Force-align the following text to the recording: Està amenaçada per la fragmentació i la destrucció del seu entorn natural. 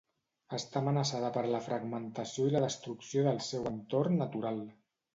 Està 0.57 0.79
amenaçada 0.79 1.29
per 1.35 1.43
la 1.51 1.61
fragmentació 1.67 2.49
i 2.49 2.57
la 2.57 2.65
destrucció 2.67 3.29
del 3.31 3.41
seu 3.53 3.73
entorn 3.77 4.23
natural. 4.27 4.63